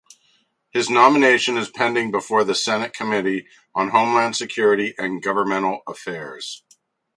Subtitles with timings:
[0.71, 6.63] His nomination is pending before the Senate Committee on Homeland Security and Governmental Affairs.